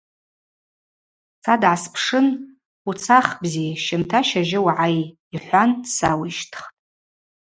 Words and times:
Са 1.43 1.55
дгӏаспшын:– 1.61 2.27
Уцах, 2.89 3.27
бзи, 3.41 3.67
щымта 3.83 4.19
щажьы 4.27 4.59
угӏай,– 4.61 4.97
йхӏван 5.35 5.71
сауищтхтӏ. 5.95 6.69